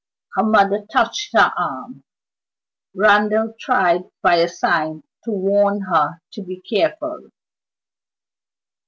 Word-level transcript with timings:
Her 0.35 0.43
mother 0.43 0.83
touched 0.91 1.29
her 1.35 1.53
arm; 1.55 2.03
Randal 2.95 3.53
tried 3.59 4.09
by 4.23 4.37
a 4.37 4.47
sign 4.49 5.03
to 5.25 5.29
warn 5.31 5.81
her 5.81 6.19
to 6.33 6.41
be 6.41 6.59
careful. 6.59 7.29